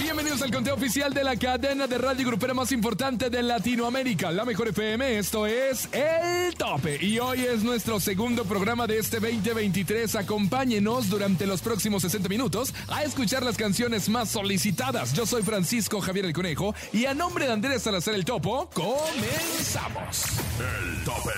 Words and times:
Bienvenidos 0.00 0.40
al 0.40 0.50
conteo 0.50 0.74
oficial 0.74 1.12
de 1.12 1.22
la 1.22 1.36
cadena 1.36 1.86
de 1.86 1.98
radio 1.98 2.26
grupera 2.26 2.54
más 2.54 2.72
importante 2.72 3.28
de 3.28 3.42
Latinoamérica, 3.42 4.30
la 4.32 4.46
mejor 4.46 4.68
FM. 4.68 5.18
Esto 5.18 5.46
es 5.46 5.90
El 5.92 6.54
Tope. 6.54 7.04
Y 7.04 7.18
hoy 7.18 7.40
es 7.40 7.62
nuestro 7.62 8.00
segundo 8.00 8.46
programa 8.46 8.86
de 8.86 8.98
este 8.98 9.20
2023. 9.20 10.16
Acompáñenos 10.16 11.10
durante 11.10 11.46
los 11.46 11.60
próximos 11.60 12.00
60 12.00 12.30
minutos 12.30 12.74
a 12.88 13.04
escuchar 13.04 13.42
las 13.42 13.58
canciones 13.58 14.08
más 14.08 14.30
solicitadas. 14.30 15.12
Yo 15.12 15.26
soy 15.26 15.42
Francisco 15.42 16.00
Javier 16.00 16.24
el 16.24 16.32
Conejo 16.32 16.74
y 16.94 17.04
a 17.04 17.12
nombre 17.12 17.44
de 17.44 17.52
Andrés 17.52 17.82
Salazar 17.82 18.14
el 18.14 18.24
Topo, 18.24 18.70
comenzamos. 18.72 20.24
El 20.58 21.04
Tope. 21.04 21.30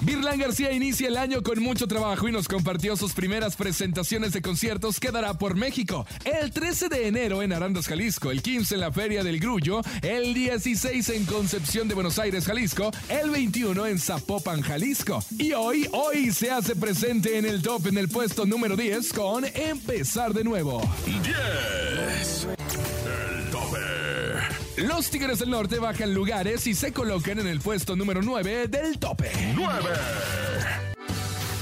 Virlan 0.00 0.38
García 0.38 0.72
inicia 0.72 1.08
el 1.08 1.16
año 1.16 1.42
con 1.42 1.60
mucho 1.60 1.86
trabajo 1.86 2.28
y 2.28 2.32
nos 2.32 2.48
compartió 2.48 2.96
sus 2.96 3.12
primeras 3.12 3.56
presentaciones 3.56 4.32
de 4.32 4.42
conciertos 4.42 4.98
que 4.98 5.10
dará 5.10 5.34
por 5.34 5.54
México. 5.54 6.06
El 6.24 6.50
13 6.50 6.88
de 6.88 7.08
enero 7.08 7.42
en 7.42 7.52
Jalisco, 7.74 8.30
el 8.30 8.40
15 8.40 8.76
en 8.76 8.80
la 8.80 8.90
Feria 8.90 9.22
del 9.22 9.38
Grullo, 9.38 9.82
el 10.00 10.32
16 10.32 11.08
en 11.10 11.26
Concepción 11.26 11.86
de 11.86 11.94
Buenos 11.94 12.18
Aires, 12.18 12.46
Jalisco, 12.46 12.90
el 13.08 13.30
21 13.30 13.86
en 13.86 13.98
Zapopan, 13.98 14.62
Jalisco. 14.62 15.22
Y 15.38 15.52
hoy, 15.52 15.86
hoy 15.92 16.32
se 16.32 16.50
hace 16.50 16.74
presente 16.74 17.36
en 17.36 17.44
el 17.44 17.60
top 17.60 17.88
en 17.88 17.98
el 17.98 18.08
puesto 18.08 18.46
número 18.46 18.74
10 18.74 19.12
con 19.12 19.44
Empezar 19.44 20.32
de 20.32 20.44
nuevo. 20.44 20.80
10. 21.04 22.48
El 23.36 23.50
tope. 23.50 23.78
Los 24.78 25.10
Tigres 25.10 25.38
del 25.38 25.50
Norte 25.50 25.78
bajan 25.78 26.14
lugares 26.14 26.66
y 26.66 26.74
se 26.74 26.92
colocan 26.92 27.38
en 27.38 27.48
el 27.48 27.60
puesto 27.60 27.96
número 27.96 28.22
9 28.22 28.68
del 28.68 28.98
tope. 28.98 29.30
9. 29.54 30.47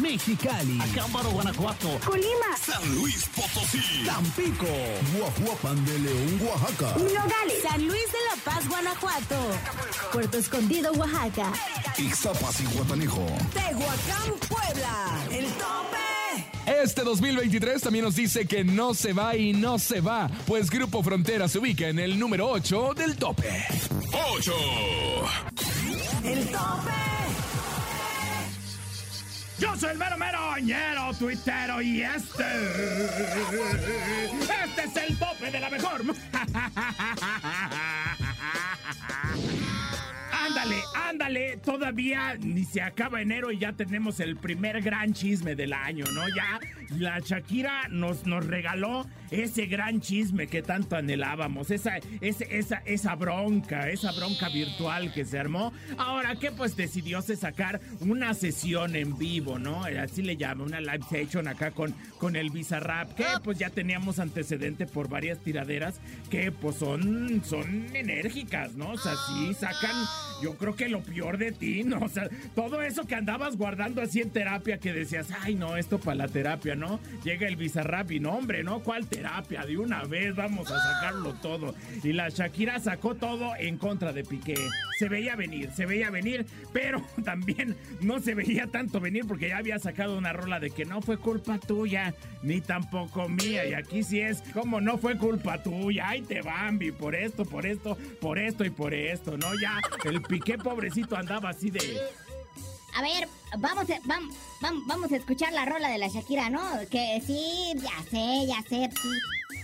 Mexicali. 0.00 0.78
Acámbaro, 0.80 1.30
Guanajuato. 1.30 1.98
Colima. 2.04 2.56
San 2.64 2.94
Luis 2.94 3.28
Potosí. 3.34 4.04
Tampico. 4.04 4.66
Guajuapan 5.16 5.84
de 5.84 5.98
León, 5.98 6.40
Oaxaca. 6.42 6.98
Nogales. 6.98 7.62
San 7.62 7.86
Luis 7.86 8.06
de 8.12 8.18
la 8.28 8.44
Paz, 8.44 8.68
Guanajuato. 8.68 9.36
Puerto 10.12 10.38
Escondido, 10.38 10.92
Oaxaca. 10.92 11.52
Ixtapas 11.98 12.60
y 12.60 12.64
Guatanejo. 12.66 13.26
Tehuacán, 13.52 14.32
Puebla. 14.48 15.24
El 15.30 15.46
tope. 15.52 15.98
Este 16.66 17.02
2023 17.02 17.80
también 17.80 18.04
nos 18.04 18.14
dice 18.14 18.46
que 18.46 18.62
no 18.62 18.92
se 18.92 19.12
va 19.14 19.34
y 19.36 19.54
no 19.54 19.78
se 19.78 20.00
va, 20.02 20.30
pues 20.46 20.68
Grupo 20.70 21.02
Frontera 21.02 21.48
se 21.48 21.58
ubica 21.58 21.88
en 21.88 21.98
el 21.98 22.18
número 22.18 22.48
8 22.50 22.92
del 22.94 23.16
tope. 23.16 23.64
8. 24.12 24.52
El 26.24 26.46
tope. 26.48 27.17
Yo 29.58 29.76
soy 29.76 29.90
el 29.90 29.98
mero 29.98 30.16
mero 30.16 30.56
ñero, 30.62 31.12
tuitero 31.18 31.82
y 31.82 32.02
este. 32.02 32.44
Este 34.64 34.84
es 34.84 34.96
el 35.08 35.18
tope 35.18 35.50
de 35.50 35.60
la 35.60 35.68
mejor. 35.70 36.02
Ándale, 40.68 40.84
ándale, 41.08 41.56
todavía 41.58 42.36
ni 42.36 42.64
se 42.64 42.82
acaba 42.82 43.22
enero 43.22 43.50
y 43.50 43.58
ya 43.58 43.72
tenemos 43.72 44.20
el 44.20 44.36
primer 44.36 44.82
gran 44.82 45.14
chisme 45.14 45.54
del 45.54 45.72
año, 45.72 46.04
¿no? 46.12 46.28
Ya 46.28 46.60
la 46.90 47.20
Shakira 47.20 47.88
nos, 47.88 48.26
nos 48.26 48.46
regaló 48.46 49.06
ese 49.30 49.66
gran 49.66 50.00
chisme 50.00 50.46
que 50.46 50.62
tanto 50.62 50.96
anhelábamos, 50.96 51.70
esa, 51.70 51.98
esa, 52.20 52.44
esa, 52.44 52.76
esa 52.84 53.14
bronca, 53.14 53.88
esa 53.88 54.12
bronca 54.12 54.48
virtual 54.48 55.12
que 55.12 55.24
se 55.24 55.38
armó. 55.38 55.72
Ahora 55.96 56.36
que 56.36 56.50
pues 56.50 56.76
decidió 56.76 57.22
sacar 57.22 57.80
una 58.00 58.34
sesión 58.34 58.96
en 58.96 59.16
vivo, 59.18 59.58
¿no? 59.58 59.84
Así 59.84 60.22
le 60.22 60.36
llama, 60.36 60.64
una 60.64 60.80
live 60.80 61.04
session 61.08 61.48
acá 61.48 61.70
con, 61.70 61.94
con 62.18 62.36
el 62.36 62.50
Bizarrap, 62.50 63.14
que 63.14 63.24
pues 63.42 63.58
ya 63.58 63.70
teníamos 63.70 64.18
antecedente 64.18 64.86
por 64.86 65.08
varias 65.08 65.38
tiraderas 65.38 66.00
que 66.30 66.52
pues 66.52 66.76
son, 66.76 67.42
son 67.44 67.94
enérgicas, 67.94 68.74
¿no? 68.74 68.90
O 68.90 68.98
sea, 68.98 69.14
sí 69.26 69.54
sacan, 69.54 69.94
yo 70.42 70.56
creo 70.58 70.76
que 70.76 70.88
lo 70.88 71.02
peor 71.02 71.38
de 71.38 71.52
ti, 71.52 71.84
¿no? 71.84 71.98
O 72.00 72.08
sea, 72.08 72.28
todo 72.54 72.82
eso 72.82 73.06
que 73.06 73.14
andabas 73.14 73.56
guardando 73.56 74.02
así 74.02 74.20
en 74.20 74.30
terapia 74.30 74.78
que 74.78 74.92
decías, 74.92 75.28
ay, 75.42 75.54
no, 75.54 75.76
esto 75.76 75.98
para 75.98 76.16
la 76.16 76.28
terapia, 76.28 76.74
¿no? 76.74 77.00
Llega 77.24 77.48
el 77.48 77.56
Bizarrap 77.56 78.10
y 78.12 78.20
no, 78.20 78.32
hombre, 78.32 78.62
¿no? 78.62 78.80
¿Cuál 78.80 79.06
terapia? 79.06 79.64
De 79.64 79.78
una 79.78 80.04
vez 80.04 80.34
vamos 80.34 80.70
a 80.70 80.78
sacarlo 80.80 81.34
todo. 81.34 81.74
Y 82.02 82.12
la 82.12 82.28
Shakira 82.28 82.80
sacó 82.80 83.14
todo 83.14 83.52
en 83.58 83.76
contra 83.78 84.12
de 84.12 84.24
Piqué. 84.24 84.56
Se 84.98 85.08
veía 85.08 85.36
venir, 85.36 85.70
se 85.74 85.86
veía 85.86 86.10
venir, 86.10 86.46
pero 86.72 87.04
también 87.24 87.76
no 88.00 88.20
se 88.20 88.34
veía 88.34 88.66
tanto 88.66 89.00
venir 89.00 89.24
porque 89.26 89.48
ya 89.48 89.58
había 89.58 89.78
sacado 89.78 90.16
una 90.18 90.32
rola 90.32 90.60
de 90.60 90.70
que 90.70 90.84
no 90.84 91.00
fue 91.02 91.18
culpa 91.18 91.58
tuya, 91.58 92.14
ni 92.42 92.60
tampoco 92.60 93.28
mía. 93.28 93.66
Y 93.66 93.74
aquí 93.74 94.02
sí 94.02 94.20
es, 94.20 94.42
como 94.52 94.80
no 94.80 94.98
fue 94.98 95.16
culpa 95.16 95.62
tuya, 95.62 96.08
ay 96.08 96.22
te 96.22 96.42
Bambi, 96.42 96.92
por 96.92 97.14
esto, 97.14 97.44
por 97.44 97.66
esto, 97.66 97.96
por 98.20 98.38
esto 98.38 98.64
y 98.64 98.70
por 98.70 98.94
esto, 98.94 99.36
¿no? 99.36 99.48
Ya 99.60 99.78
el 100.04 100.22
Piqué 100.22 100.47
pobrecito 100.56 101.16
andaba 101.16 101.50
así 101.50 101.70
de... 101.70 102.00
A 102.96 103.02
ver, 103.02 103.28
vamos 103.58 103.84
a, 103.90 104.00
vam- 104.08 104.32
vam- 104.60 104.82
vamos 104.86 105.12
a 105.12 105.16
escuchar 105.16 105.52
la 105.52 105.64
rola 105.66 105.88
de 105.90 105.98
la 105.98 106.08
Shakira, 106.08 106.48
¿no? 106.48 106.62
Que 106.90 107.22
sí, 107.24 107.74
ya 107.76 108.02
sé, 108.10 108.46
ya 108.46 108.62
sé, 108.68 108.88
sí. 109.00 109.08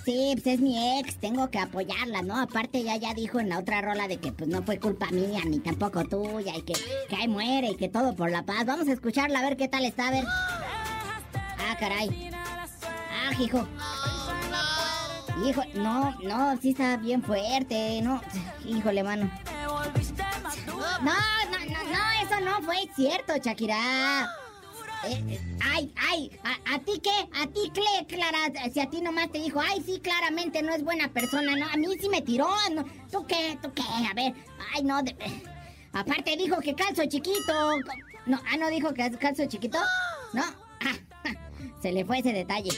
Sí, 0.05 0.31
pues 0.35 0.47
es 0.47 0.61
mi 0.61 0.99
ex, 1.01 1.17
tengo 1.19 1.49
que 1.51 1.59
apoyarla, 1.59 2.21
¿no? 2.21 2.39
Aparte 2.39 2.83
ya 2.85 2.97
ya 2.97 3.15
dijo 3.15 3.41
en 3.41 3.49
la 3.49 3.59
otra 3.59 3.81
rola 3.81 4.07
de 4.07 4.19
que 4.19 4.33
pues 4.33 4.51
no 4.51 4.63
fue 4.63 4.79
culpa 4.79 5.07
mía 5.11 5.41
ni 5.47 5.61
tampoco 5.61 6.05
tuya 6.05 6.55
y 6.55 6.61
que, 6.63 6.75
que 7.09 7.17
ahí 7.17 7.27
muere 7.27 7.71
y 7.71 7.77
que 7.77 7.89
todo 7.89 8.15
por 8.15 8.31
la 8.31 8.43
paz. 8.45 8.67
Vamos 8.67 8.87
a 8.87 8.93
escucharla 8.93 9.39
a 9.39 9.43
ver 9.43 9.57
qué 9.57 9.67
tal 9.67 9.87
está, 9.87 10.09
a 10.09 10.11
ver. 10.11 10.25
Ah, 10.29 11.77
caray. 11.81 12.31
Ah, 12.35 13.33
hijo. 13.41 13.67
Hijo, 15.43 15.63
no, 15.75 16.15
no, 16.23 16.57
sí 16.61 16.71
está 16.71 16.97
bien 16.97 17.23
fuerte, 17.23 18.01
no. 18.03 18.21
Híjole, 18.65 19.03
mano. 19.03 19.31
No, 21.03 21.13
no, 21.51 21.59
no, 21.59 21.83
no, 21.93 22.23
eso 22.23 22.41
no 22.41 22.63
fue 22.63 22.77
cierto, 22.95 23.35
Shakira. 23.37 24.31
Eh, 25.07 25.23
eh, 25.29 25.41
ay, 25.63 25.93
ay, 26.11 26.31
¿a, 26.73 26.79
ti 26.79 26.99
qué? 27.03 27.11
¿A 27.39 27.47
ti 27.49 27.71
qué, 27.75 28.07
Clara? 28.07 28.39
Si 28.73 28.81
a 28.81 28.89
ti 28.89 29.03
nomás 29.03 29.31
te 29.31 29.39
dijo, 29.39 29.61
ay, 29.61 29.83
sí, 29.85 30.01
claramente 30.01 30.63
no 30.63 30.73
es 30.75 30.83
buena 30.83 31.09
persona, 31.09 31.55
¿no? 31.57 31.67
A 31.67 31.77
mí 31.77 31.87
sí 32.01 32.09
me 32.09 32.23
tiró, 32.23 32.49
¿no? 32.73 32.85
¿Tú 33.11 33.27
qué? 33.27 33.59
¿Tú 33.61 33.71
qué? 33.75 33.83
A 33.83 34.15
ver, 34.15 34.33
ay, 34.75 34.83
no, 34.83 35.03
de- 35.03 35.15
aparte 35.93 36.37
dijo 36.39 36.59
que 36.61 36.75
calzo 36.75 37.05
chiquito. 37.07 37.53
No, 38.25 38.41
ah, 38.51 38.57
¿no 38.57 38.69
dijo 38.69 38.95
que 38.95 39.11
calzo 39.19 39.45
chiquito? 39.47 39.79
¿No? 40.33 40.43
Ah, 40.81 40.95
se 41.85 41.93
le 41.93 42.03
fue 42.03 42.21
ese 42.21 42.33
detalle. 42.33 42.71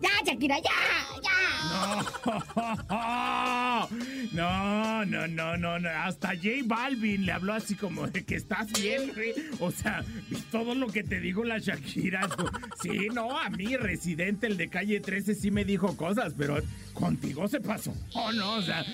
¡Ya, 0.00 0.08
Shakira, 0.24 0.56
ya! 0.56 0.70
¡Ya! 1.22 1.30
No, 4.32 5.04
no, 5.04 5.26
no, 5.26 5.56
no, 5.56 5.78
no. 5.78 5.88
Hasta 5.90 6.28
J 6.28 6.48
Balvin 6.64 7.26
le 7.26 7.32
habló 7.32 7.52
así 7.52 7.74
como 7.74 8.06
de 8.06 8.24
que 8.24 8.36
estás 8.36 8.72
bien, 8.80 9.12
güey. 9.14 9.34
O 9.58 9.70
sea, 9.70 10.02
todo 10.50 10.74
lo 10.74 10.86
que 10.86 11.02
te 11.02 11.20
digo 11.20 11.44
la 11.44 11.58
Shakira. 11.58 12.28
Sí, 12.80 13.08
no, 13.12 13.38
a 13.38 13.50
mí, 13.50 13.76
residente, 13.76 14.46
el 14.46 14.56
de 14.56 14.70
calle 14.70 15.00
13, 15.00 15.34
sí 15.34 15.50
me 15.50 15.66
dijo 15.66 15.96
cosas, 15.96 16.32
pero 16.38 16.58
contigo 16.94 17.46
se 17.48 17.60
pasó. 17.60 17.92
Oh, 18.14 18.32
no, 18.32 18.54
o 18.54 18.62
sea, 18.62 18.84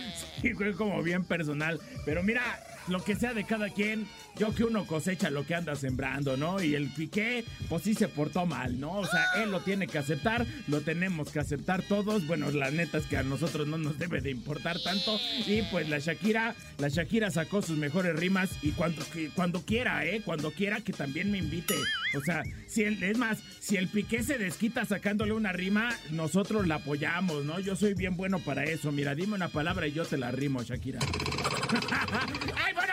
sí 0.40 0.54
fue 0.54 0.74
como 0.74 1.02
bien 1.02 1.24
personal. 1.24 1.78
Pero 2.04 2.22
mira, 2.22 2.42
lo 2.88 3.02
que 3.02 3.16
sea 3.16 3.34
de 3.34 3.44
cada 3.44 3.70
quien, 3.70 4.06
yo 4.36 4.54
que 4.54 4.64
uno 4.64 4.86
cosecha 4.86 5.30
lo 5.30 5.44
que 5.46 5.54
anda 5.54 5.74
sembrando, 5.76 6.36
¿no? 6.36 6.62
Y 6.62 6.74
el 6.74 6.88
Piqué, 6.88 7.44
pues 7.68 7.82
sí 7.82 7.94
se 7.94 8.08
portó 8.08 8.46
mal, 8.46 8.78
¿no? 8.78 8.92
O 8.92 9.06
sea, 9.06 9.24
él 9.42 9.50
lo 9.50 9.60
tiene 9.60 9.86
que 9.86 9.98
aceptar, 9.98 10.46
lo 10.68 10.80
tenemos 10.80 11.30
que 11.30 11.40
aceptar 11.40 11.82
todos. 11.82 12.26
Bueno, 12.26 12.50
la 12.50 12.70
neta 12.70 12.98
es 12.98 13.06
que 13.06 13.16
a 13.16 13.22
nosotros 13.22 13.66
no 13.66 13.78
nos 13.78 13.98
debe 13.98 14.20
de 14.20 14.30
importar 14.30 14.78
tanto. 14.80 15.18
Y 15.46 15.62
pues 15.70 15.88
la 15.88 15.98
Shakira, 15.98 16.54
la 16.78 16.88
Shakira 16.88 17.30
sacó 17.30 17.62
sus 17.62 17.76
mejores 17.76 18.16
rimas 18.16 18.50
y 18.62 18.72
cuando, 18.72 19.02
cuando 19.34 19.62
quiera, 19.62 20.04
¿eh? 20.04 20.22
Cuando 20.24 20.50
quiera 20.50 20.80
que 20.80 20.92
también 20.92 21.30
me 21.30 21.38
invite. 21.38 21.76
O 22.16 22.20
sea, 22.20 22.42
si 22.66 22.84
el, 22.84 23.02
es 23.02 23.18
más, 23.18 23.38
si 23.60 23.76
el 23.76 23.88
Piqué 23.88 24.22
se 24.22 24.38
desquita 24.38 24.84
sacándole 24.84 25.32
una 25.32 25.52
rima, 25.52 25.90
nosotros 26.10 26.66
la 26.66 26.76
apoyamos, 26.76 27.44
¿no? 27.44 27.60
Yo 27.60 27.76
soy 27.76 27.94
bien 27.94 28.16
bueno 28.16 28.38
para 28.38 28.64
eso. 28.64 28.92
Mira, 28.92 29.14
dime 29.14 29.34
una 29.34 29.48
palabra 29.48 29.86
y 29.86 29.92
yo 29.92 30.04
te 30.04 30.16
la 30.16 30.30
rimo, 30.30 30.62
Shakira. 30.62 31.00
¡Ay! 32.56 32.85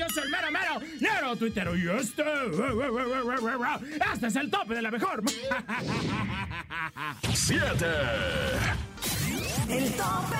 Yo 0.00 0.06
soy 0.14 0.22
el 0.22 0.30
mero, 0.30 0.50
mero, 0.50 0.80
mero 0.98 1.36
tuitero 1.36 1.76
y 1.76 1.86
este... 1.90 2.24
Este 4.14 4.26
es 4.28 4.36
el 4.36 4.50
tope 4.50 4.74
de 4.74 4.80
la 4.80 4.90
mejor. 4.90 5.22
7. 7.34 7.86
El 9.68 9.92
tope. 9.92 10.36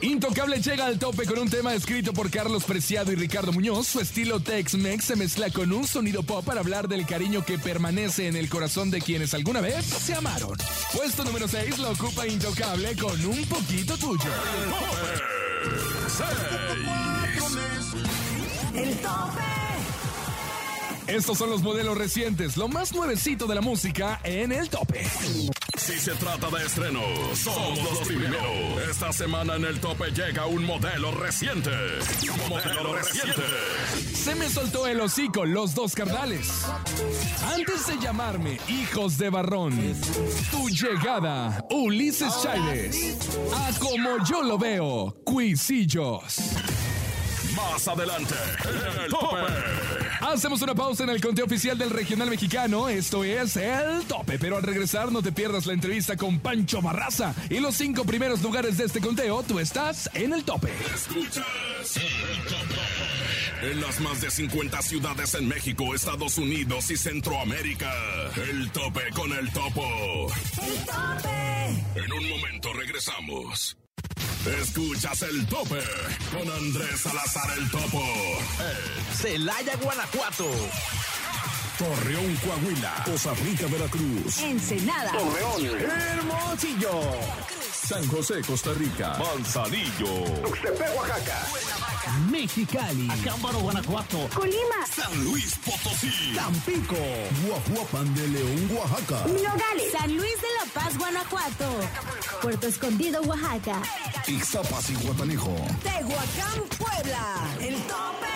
Intocable 0.00 0.60
llega 0.60 0.86
al 0.86 0.98
tope 0.98 1.26
con 1.26 1.38
un 1.38 1.50
tema 1.50 1.74
escrito 1.74 2.14
por 2.14 2.30
Carlos 2.30 2.64
Preciado 2.64 3.12
y 3.12 3.14
Ricardo 3.14 3.52
Muñoz. 3.52 3.86
Su 3.86 4.00
estilo 4.00 4.40
Tex-Mex 4.40 5.04
se 5.04 5.14
mezcla 5.14 5.50
con 5.50 5.70
un 5.70 5.86
sonido 5.86 6.22
pop 6.22 6.42
para 6.44 6.60
hablar 6.60 6.88
del 6.88 7.04
cariño 7.06 7.44
que 7.44 7.58
permanece 7.58 8.26
en 8.26 8.36
el 8.36 8.48
corazón 8.48 8.90
de 8.90 9.00
quienes 9.02 9.34
alguna 9.34 9.60
vez 9.60 9.84
se 9.84 10.14
amaron. 10.14 10.56
Puesto 10.92 11.24
número 11.24 11.46
6 11.46 11.78
lo 11.78 11.90
ocupa 11.90 12.26
Intocable 12.26 12.96
con 12.96 13.22
un 13.24 13.44
poquito 13.44 13.96
tuyo. 13.98 14.30
El 18.74 18.96
tope. 18.96 19.42
Estos 21.06 21.36
son 21.36 21.50
los 21.50 21.62
modelos 21.62 21.98
recientes, 21.98 22.56
lo 22.56 22.68
más 22.68 22.94
nuevecito 22.94 23.46
de 23.46 23.56
la 23.56 23.60
música 23.60 24.20
en 24.24 24.52
el 24.52 24.70
tope. 24.70 25.04
Si 25.76 25.98
se 25.98 26.12
trata 26.12 26.48
de 26.48 26.64
estrenos, 26.64 27.38
somos 27.38 27.82
los 27.82 28.06
primeros. 28.06 28.88
Esta 28.88 29.12
semana 29.12 29.56
en 29.56 29.64
el 29.64 29.80
tope 29.80 30.10
llega 30.12 30.46
un 30.46 30.64
modelo 30.64 31.10
reciente. 31.10 31.70
Modelo 32.48 32.94
reciente. 32.94 33.42
Se 34.14 34.36
me 34.36 34.48
soltó 34.48 34.86
el 34.86 35.00
hocico, 35.00 35.44
los 35.44 35.74
dos 35.74 35.94
carnales. 35.94 36.48
Antes 37.52 37.88
de 37.88 37.98
llamarme 37.98 38.58
hijos 38.68 39.18
de 39.18 39.28
barrón, 39.28 39.74
tu 40.52 40.68
llegada, 40.68 41.64
Ulises 41.70 42.32
Chávez. 42.42 43.18
A 43.54 43.78
como 43.80 44.24
yo 44.24 44.42
lo 44.42 44.56
veo, 44.56 45.16
Cuisillos. 45.24 46.36
Más 47.56 47.88
adelante, 47.88 48.34
en 48.64 49.00
el 49.02 49.10
tope. 49.10 49.36
Hacemos 50.20 50.62
una 50.62 50.74
pausa 50.74 51.04
en 51.04 51.10
el 51.10 51.20
conteo 51.20 51.44
oficial 51.44 51.76
del 51.76 51.90
regional 51.90 52.30
mexicano. 52.30 52.88
Esto 52.88 53.24
es 53.24 53.56
el 53.56 54.04
tope. 54.04 54.38
Pero 54.38 54.56
al 54.56 54.62
regresar, 54.62 55.10
no 55.10 55.22
te 55.22 55.32
pierdas 55.32 55.66
la 55.66 55.72
entrevista 55.72 56.16
con 56.16 56.38
Pancho 56.38 56.80
Barraza. 56.80 57.34
Y 57.50 57.58
los 57.60 57.74
cinco 57.74 58.04
primeros 58.04 58.40
lugares 58.42 58.78
de 58.78 58.84
este 58.84 59.00
conteo, 59.00 59.42
tú 59.42 59.58
estás 59.58 60.08
en 60.14 60.32
el 60.32 60.44
tope. 60.44 60.72
Escuchas 60.94 61.96
el 61.96 62.42
tope. 62.44 63.70
En 63.72 63.80
las 63.80 64.00
más 64.00 64.20
de 64.20 64.30
50 64.30 64.82
ciudades 64.82 65.34
en 65.34 65.48
México, 65.48 65.94
Estados 65.94 66.38
Unidos 66.38 66.90
y 66.90 66.96
Centroamérica. 66.96 67.92
El 68.48 68.70
tope 68.70 69.02
con 69.14 69.32
el 69.32 69.50
topo. 69.52 69.82
El 70.62 70.84
tope. 70.86 72.04
En 72.04 72.12
un 72.12 72.28
momento 72.28 72.72
regresamos. 72.72 73.76
Escuchas 74.46 75.22
el 75.22 75.46
tope 75.46 75.78
con 76.32 76.50
Andrés 76.50 77.00
Salazar 77.00 77.56
el 77.58 77.70
topo. 77.70 78.02
Celaya, 79.14 79.76
Guanajuato. 79.76 80.50
Torreón, 81.78 82.36
Coahuila. 82.36 83.02
Costa 83.04 83.34
Rica, 83.44 83.66
Veracruz. 83.68 84.40
Ensenada. 84.40 85.12
Hermosillo. 85.12 87.00
San 87.72 88.06
José, 88.08 88.42
Costa 88.44 88.72
Rica. 88.74 89.16
Manzanillo. 89.18 90.24
Mexicali. 92.30 93.08
Acámbaro, 93.10 93.60
Guanajuato. 93.60 94.28
Colima. 94.34 94.86
San 94.94 95.24
Luis 95.24 95.54
Potosí. 95.64 96.34
Tampico. 96.34 96.96
Guajuapan 97.46 98.14
de 98.14 98.28
León, 98.28 98.70
Oaxaca. 98.72 99.26
Nogales. 99.26 99.92
San 99.92 100.16
Luis 100.16 100.36
de 100.40 100.48
la 100.58 100.72
Paz, 100.72 100.98
Guanajuato. 100.98 101.80
Puerto 102.40 102.66
Escondido, 102.66 103.22
Oaxaca. 103.22 103.82
Ixtapas 104.26 104.90
y 104.90 104.94
Guatanejo. 104.94 105.54
Tehuacán, 105.82 106.62
Puebla. 106.78 107.56
El 107.60 107.74
tope. 107.82 108.32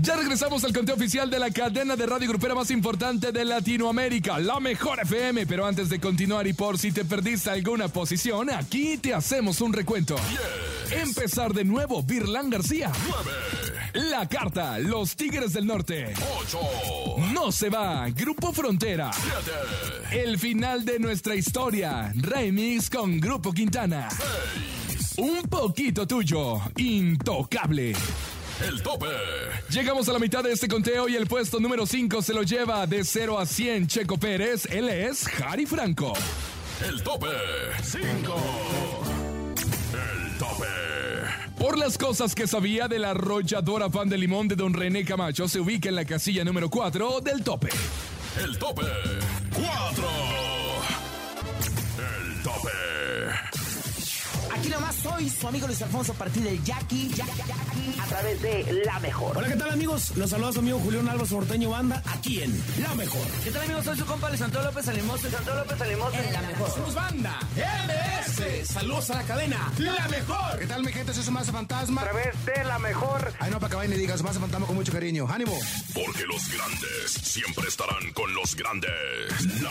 Ya 0.00 0.16
regresamos 0.16 0.62
al 0.64 0.72
conteo 0.72 0.94
oficial 0.94 1.28
de 1.28 1.38
la 1.38 1.50
cadena 1.50 1.96
de 1.96 2.06
radio 2.06 2.28
grupera 2.28 2.54
más 2.54 2.70
importante 2.70 3.32
de 3.32 3.44
Latinoamérica, 3.44 4.38
la 4.38 4.60
mejor 4.60 5.00
FM. 5.00 5.46
Pero 5.46 5.66
antes 5.66 5.88
de 5.88 5.98
continuar 6.00 6.46
y 6.46 6.52
por 6.52 6.78
si 6.78 6.92
te 6.92 7.04
perdiste 7.04 7.50
alguna 7.50 7.88
posición, 7.88 8.50
aquí 8.50 8.96
te 8.98 9.12
hacemos 9.12 9.60
un 9.60 9.72
recuento. 9.72 10.16
Empezar 10.90 11.52
de 11.52 11.64
nuevo, 11.64 12.02
Virlán 12.02 12.50
García. 12.50 12.90
9, 13.94 14.08
La 14.10 14.28
carta, 14.28 14.78
los 14.78 15.16
Tigres 15.16 15.52
del 15.52 15.66
Norte. 15.66 16.14
8, 16.40 16.58
No 17.32 17.52
se 17.52 17.68
va, 17.68 18.08
Grupo 18.10 18.52
Frontera. 18.52 19.10
7, 19.12 20.22
El 20.22 20.38
final 20.38 20.84
de 20.84 20.98
nuestra 20.98 21.34
historia, 21.34 22.12
remix 22.14 22.88
con 22.90 23.20
Grupo 23.20 23.52
Quintana. 23.52 24.08
6. 24.88 25.14
Un 25.18 25.42
poquito 25.48 26.06
tuyo, 26.06 26.60
intocable. 26.76 27.92
El 28.66 28.82
tope. 28.82 29.06
Llegamos 29.70 30.08
a 30.08 30.12
la 30.12 30.18
mitad 30.18 30.42
de 30.42 30.52
este 30.52 30.66
conteo 30.68 31.08
y 31.08 31.14
el 31.16 31.26
puesto 31.26 31.60
número 31.60 31.86
5 31.86 32.22
se 32.22 32.34
lo 32.34 32.42
lleva 32.42 32.86
de 32.86 33.04
0 33.04 33.38
a 33.38 33.46
100 33.46 33.86
Checo 33.86 34.18
Pérez. 34.18 34.66
Él 34.70 34.88
es 34.88 35.26
Jari 35.28 35.66
Franco. 35.66 36.12
El 36.84 37.02
tope. 37.02 37.28
5. 37.82 39.07
Por 41.58 41.76
las 41.76 41.98
cosas 41.98 42.36
que 42.36 42.46
sabía 42.46 42.86
de 42.86 43.00
la 43.00 43.10
arrolladora 43.10 43.88
pan 43.88 44.08
de 44.08 44.16
limón 44.16 44.46
de 44.46 44.54
don 44.54 44.72
René 44.72 45.04
Camacho, 45.04 45.48
se 45.48 45.58
ubica 45.58 45.88
en 45.88 45.96
la 45.96 46.04
casilla 46.04 46.44
número 46.44 46.70
4 46.70 47.20
del 47.20 47.42
tope. 47.42 47.68
El 48.40 48.56
tope. 48.58 48.82
Soy 55.18 55.28
su 55.28 55.48
amigo 55.48 55.66
Luis 55.66 55.82
Alfonso 55.82 56.12
a 56.12 56.14
partir 56.14 56.44
del 56.44 56.62
Jackie, 56.62 57.08
Jackie, 57.08 57.42
Jackie, 57.44 58.00
a 58.00 58.06
través 58.06 58.40
de 58.40 58.82
La 58.84 59.00
Mejor. 59.00 59.36
Hola, 59.36 59.48
¿qué 59.48 59.56
tal 59.56 59.70
amigos? 59.70 60.16
Los 60.16 60.30
saluda 60.30 60.52
su 60.52 60.60
amigo 60.60 60.78
Julián 60.78 61.08
Álvarez 61.08 61.32
Porteño 61.32 61.70
Banda, 61.70 62.00
aquí 62.06 62.40
en 62.40 62.56
La 62.80 62.94
Mejor. 62.94 63.26
¿Qué 63.42 63.50
tal 63.50 63.64
amigos? 63.64 63.84
Soy 63.84 63.98
su 63.98 64.06
compa 64.06 64.28
Alessandro 64.28 64.62
López 64.62 64.86
Alimoso, 64.86 65.26
Alessandro 65.26 65.56
López 65.56 65.80
Alimoso 65.80 66.16
en 66.18 66.32
La 66.32 66.42
Mejor. 66.42 66.70
Somos 66.70 66.94
Banda 66.94 67.40
MS. 67.56 68.68
Saludos 68.68 69.10
a 69.10 69.14
la 69.16 69.22
cadena 69.24 69.72
La 69.78 70.06
Mejor. 70.06 70.60
¿Qué 70.60 70.66
tal, 70.68 70.84
mi 70.84 70.92
gente? 70.92 71.12
Soy 71.12 71.24
su 71.24 71.32
Maza 71.32 71.50
Fantasma. 71.50 72.02
A 72.02 72.04
través 72.04 72.46
de 72.46 72.64
La 72.64 72.78
Mejor. 72.78 73.32
Ay, 73.40 73.50
no, 73.50 73.58
para 73.58 73.70
que 73.70 73.76
vayan 73.76 73.94
y 73.94 73.96
digas 73.96 74.22
Maza 74.22 74.38
Fantasma 74.38 74.68
con 74.68 74.76
mucho 74.76 74.92
cariño. 74.92 75.26
¡Ánimo! 75.28 75.58
Porque 75.94 76.26
los 76.26 76.48
grandes 76.48 77.10
siempre 77.10 77.66
estarán 77.66 78.12
con 78.12 78.32
los 78.34 78.54
grandes. 78.54 78.92
La 79.62 79.70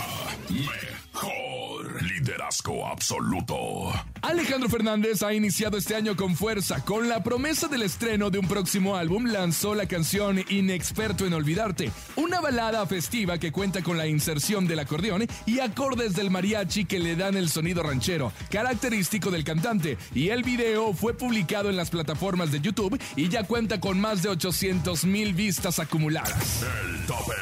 mejor. 0.50 2.04
Liderazgo 2.04 2.86
absoluto. 2.86 3.94
Alejandro 4.22 4.70
Fernández 4.70 5.24
ha 5.24 5.34
iniciado 5.38 5.78
este 5.78 5.96
año 5.96 6.16
con 6.16 6.36
fuerza. 6.36 6.84
Con 6.84 7.08
la 7.08 7.24
promesa 7.24 7.68
del 7.68 7.84
estreno 7.84 8.30
de 8.30 8.40
un 8.40 8.48
próximo 8.48 8.96
álbum, 8.96 9.28
lanzó 9.28 9.76
la 9.76 9.86
canción 9.86 10.44
Inexperto 10.50 11.26
en 11.26 11.34
Olvidarte, 11.34 11.92
una 12.16 12.42
balada 12.42 12.86
festiva 12.86 13.38
que 13.38 13.52
cuenta 13.52 13.82
con 13.82 13.98
la 13.98 14.08
inserción 14.08 14.68
del 14.68 14.80
acordeón 14.80 15.26
y 15.46 15.60
acordes 15.60 16.14
del 16.14 16.32
mariachi 16.32 16.86
que 16.86 17.00
le 17.00 17.16
dan 17.16 17.38
el 17.38 17.50
sonido 17.50 17.84
ranchero, 17.84 18.34
característico 18.50 19.32
del 19.32 19.44
cantante. 19.44 19.98
Y 20.14 20.30
el 20.30 20.44
video 20.44 20.94
fue 20.94 21.14
publicado 21.14 21.70
en 21.70 21.78
las 21.78 21.90
plataformas 21.90 22.52
de 22.52 22.60
YouTube 22.60 23.00
y 23.16 23.30
ya 23.30 23.44
cuenta 23.44 23.80
con 23.80 24.00
más 24.00 24.24
de 24.24 24.30
800 24.30 25.06
mil 25.06 25.34
vistas 25.34 25.80
acumuladas. 25.80 26.64
El 26.64 27.06
tope. 27.06 27.34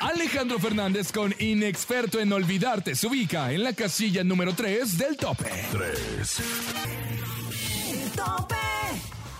Alejandro 0.00 0.58
Fernández 0.58 1.10
con 1.12 1.34
Inexperto 1.38 2.20
en 2.20 2.32
Olvidarte 2.32 2.94
se 2.94 3.06
ubica 3.06 3.52
en 3.52 3.64
la 3.64 3.72
casilla 3.72 4.22
número 4.22 4.54
3 4.54 4.98
del 4.98 5.16
tope. 5.16 5.50
3. 5.72 7.03
Tope. 8.24 8.54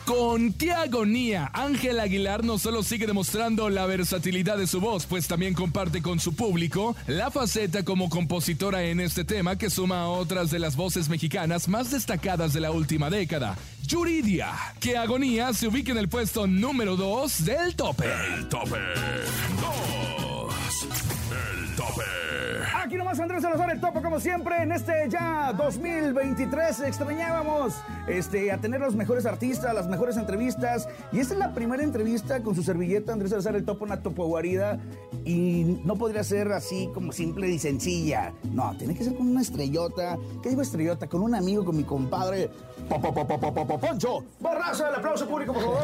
Con 0.05 0.53
qué 0.53 0.73
agonía, 0.73 1.51
Ángel 1.55 1.99
Aguilar 1.99 2.45
no 2.45 2.59
solo 2.59 2.83
sigue 2.83 3.07
demostrando 3.07 3.71
la 3.71 3.87
versatilidad 3.87 4.59
de 4.59 4.67
su 4.67 4.79
voz, 4.79 5.07
pues 5.07 5.27
también 5.27 5.55
comparte 5.55 6.03
con 6.03 6.21
su 6.21 6.35
público 6.35 6.95
la 7.07 7.31
faceta 7.31 7.85
como 7.85 8.11
compositora 8.11 8.83
en 8.83 9.01
este 9.01 9.25
tema 9.25 9.57
que 9.57 9.71
suma 9.71 10.03
a 10.03 10.09
otras 10.09 10.51
de 10.51 10.59
las 10.59 10.77
voces 10.77 11.09
mexicanas 11.09 11.69
más 11.69 11.91
destacadas 11.91 12.53
de 12.53 12.61
la 12.61 12.71
última 12.71 13.09
década. 13.09 13.57
Yuridia, 13.87 14.53
qué 14.79 14.99
agonía 14.99 15.55
se 15.55 15.69
ubica 15.69 15.93
en 15.93 15.99
el 15.99 16.09
puesto 16.09 16.47
número 16.47 16.97
2 16.97 17.45
del 17.47 17.75
tope. 17.75 18.05
El 18.37 18.49
tope. 18.49 18.79
2. 19.61 20.14
Aquí 22.85 22.97
nomás 22.97 23.19
Andrés 23.19 23.41
Salazar, 23.43 23.71
el 23.71 23.81
topo 23.81 24.03
como 24.03 24.21
siempre, 24.21 24.63
en 24.63 24.71
este 24.71 24.93
ya 25.09 25.55
2023 25.57 26.81
extrañábamos 26.81 27.73
este, 28.07 28.53
a 28.53 28.59
tener 28.59 28.79
los 28.81 28.95
mejores 28.95 29.25
artistas, 29.25 29.75
las 29.75 29.89
mejores 29.89 30.19
entrevistas. 30.19 30.87
Y 31.11 31.21
esta 31.21 31.33
es 31.33 31.41
la 31.41 31.55
primera 31.55 31.83
entrevista 31.83 32.43
con 32.43 32.55
su 32.55 32.63
servilleta 32.63 33.15
Andrés 33.15 33.31
Salazar, 33.31 33.57
el 33.57 33.65
topo, 33.65 33.87
una 33.87 34.03
topo 34.03 34.27
guarida. 34.27 34.79
Y 35.25 35.81
no 35.85 35.97
podría 35.97 36.23
ser 36.25 36.53
así 36.53 36.91
como 36.93 37.11
simple 37.13 37.49
y 37.49 37.59
sencilla. 37.59 38.35
No, 38.53 38.77
tiene 38.77 38.95
que 38.95 39.03
ser 39.03 39.15
con 39.17 39.29
una 39.29 39.41
estrellota. 39.41 40.19
¿Qué 40.43 40.51
digo 40.51 40.61
estrellota? 40.61 41.07
Con 41.07 41.23
un 41.23 41.35
amigo, 41.35 41.65
con 41.65 41.77
mi 41.79 41.85
compadre, 41.85 42.51
Po- 42.87 43.01
po- 43.01 43.15
po- 43.15 43.27
po- 43.27 43.41
po- 43.41 43.55
po- 43.55 43.67
po- 43.67 43.79
Poncho. 43.79 44.25
Borrazo, 44.41 44.87
el 44.87 44.95
aplauso 44.97 45.27
público, 45.27 45.55
por 45.55 45.63
favor. 45.63 45.83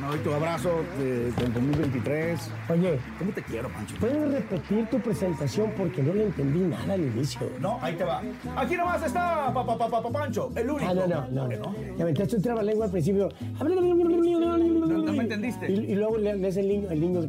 No, 0.00 0.14
y 0.14 0.18
tu 0.18 0.32
abrazo 0.32 0.70
de- 0.98 1.30
del 1.32 1.52
2023. 1.52 2.50
Oye, 2.70 2.98
¿Cómo 3.18 3.32
te 3.32 3.42
quiero, 3.42 3.68
Pancho? 3.68 3.94
¿puedes 4.00 4.32
repetir 4.32 4.86
tu 4.88 4.98
presentación? 5.00 5.72
Porque 5.76 6.02
no 6.02 6.14
le 6.14 6.24
entendí 6.24 6.60
nada 6.60 6.94
al 6.94 7.00
inicio. 7.02 7.40
No, 7.60 7.78
ahí 7.82 7.94
te 7.94 8.04
va. 8.04 8.22
Aquí 8.56 8.76
nomás 8.76 9.02
está 9.04 9.52
pa, 9.52 9.66
pa, 9.66 9.76
pa, 9.78 9.88
pa, 9.88 10.02
pa- 10.02 10.10
Pancho, 10.10 10.50
el 10.56 10.70
único. 10.70 10.90
Ah, 10.90 10.94
no, 10.94 11.06
no, 11.06 11.26
no. 11.30 11.48
¿No? 11.48 11.74
Me 11.96 12.02
aventaste 12.02 12.36
un 12.36 12.42
trabalengua 12.42 12.86
al 12.86 12.90
principio. 12.90 13.28
no 13.58 15.12
me 15.12 15.22
entendiste. 15.22 15.70
Y, 15.70 15.74
y 15.92 15.94
luego 15.94 16.16
le 16.18 16.34
lees 16.36 16.56
el 16.56 16.68
niño, 16.68 16.90
el 16.90 17.00
niño 17.00 17.20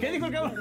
¿Qué 0.00 0.10
dijo 0.12 0.26
el 0.26 0.32
cabrón? 0.32 0.54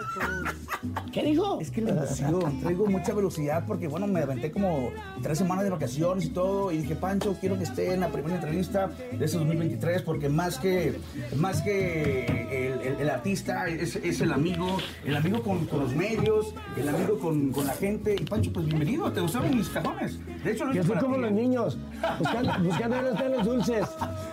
¿Qué 1.13 1.24
dijo? 1.24 1.60
Es 1.60 1.72
que 1.72 1.81
la 1.81 1.91
emoción, 1.91 2.60
traigo 2.62 2.86
mucha 2.86 3.13
velocidad 3.13 3.63
porque, 3.67 3.88
bueno, 3.88 4.05
me 4.08 4.22
aventé 4.22 4.51
como 4.51 4.91
tres 5.22 5.38
semanas 5.39 5.63
de 5.63 5.72
vacaciones 5.72 6.25
y 6.25 6.29
todo. 6.29 6.72
Y 6.72 6.77
dije, 6.77 6.96
Pancho, 6.96 7.36
quiero 7.39 7.58
que 7.58 7.63
esté 7.63 7.93
en 7.93 8.01
la 8.01 8.10
primera 8.10 8.36
entrevista 8.36 8.88
de 9.12 9.25
este 9.25 9.38
2023 9.38 10.03
porque 10.03 10.29
más 10.29 10.58
que, 10.60 11.00
más 11.36 11.62
que 11.62 12.25
el, 12.25 12.81
el- 12.81 13.00
el 13.00 13.10
artista 13.10 13.67
es, 13.67 13.96
es 13.98 14.22
el 14.22 14.31
amigo, 14.31 14.77
el 15.05 15.15
amigo 15.15 15.41
con, 15.41 15.65
con 15.65 15.79
los 15.79 15.96
medios, 15.96 16.53
el 16.77 16.88
amigo 16.89 17.17
con, 17.19 17.51
con 17.51 17.65
la 17.65 17.74
gente. 17.74 18.15
Y 18.19 18.24
Pancho, 18.25 18.51
pues 18.53 18.65
bienvenido, 18.67 19.12
te 19.12 19.22
gustaron 19.22 19.55
mis 19.55 19.69
cajones. 19.69 20.19
De 20.43 20.51
hecho, 20.51 20.65
lo 20.65 20.74
Yo 20.74 20.84
soy 20.84 20.89
para 20.89 21.01
como 21.01 21.15
ti. 21.15 21.22
los 21.22 21.31
niños, 21.31 21.77
buscando, 22.19 22.53
buscando 22.63 22.96
dónde 22.98 23.12
están 23.12 23.31
los 23.31 23.46
dulces. 23.46 23.88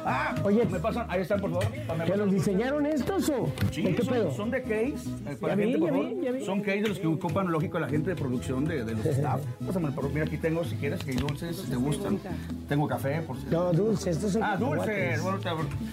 Ah, 0.05 0.35
Oye, 0.45 0.65
me 0.67 0.79
pasan, 0.79 1.07
ahí 1.09 1.23
están, 1.23 1.41
por 1.41 1.51
favor. 1.51 1.67
¿Me 1.99 2.05
¿que 2.05 2.17
los 2.17 2.31
diseñaron 2.31 2.87
estos 2.87 3.29
o? 3.31 3.51
Sí, 3.73 3.83
¿De 3.83 3.95
qué 3.95 4.03
son, 4.03 4.15
pedo? 4.15 4.31
son 4.35 4.51
de 4.51 4.63
case. 4.97 5.37
para 5.41 5.55
Ya 5.55 5.63
gente, 5.63 5.75
vi, 5.75 5.81
por 5.81 5.89
ya 5.91 5.95
favor. 5.95 6.09
vi, 6.15 6.25
ya 6.25 6.31
vi. 6.33 6.45
Son 6.45 6.61
case 6.61 6.81
de 6.83 6.89
los 6.89 6.99
que 6.99 7.07
ocupan, 7.07 7.51
lógico, 7.53 7.79
la 7.79 7.89
gente 7.89 8.11
de 8.11 8.17
producción 8.17 8.65
de, 8.65 8.85
de 8.85 8.95
los 8.95 9.07
staff. 9.07 9.41
Pásame, 9.67 9.91
por- 9.93 10.09
mira, 10.13 10.25
aquí 10.27 10.37
tengo, 10.39 10.65
si 10.65 10.77
quieres, 10.77 11.03
que 11.05 11.11
hay 11.13 11.17
dulces, 11.17 11.57
si 11.57 11.71
te 11.71 11.77
gustan. 11.77 12.19
Tengo 12.69 12.87
café, 12.89 13.21
por 13.23 13.37
si. 13.39 13.47
No, 13.51 13.73
dulces, 13.73 14.17
estos 14.17 14.33
son 14.33 14.43
Ah, 14.43 14.57
dulces. 14.57 15.21
Bueno, 15.23 15.39
te- 15.39 15.51